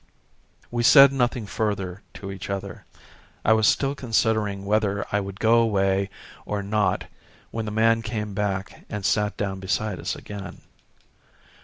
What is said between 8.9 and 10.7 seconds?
sat down beside us again.